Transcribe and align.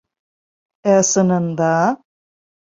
Ә 0.95 0.95
ысынында? 1.03 1.71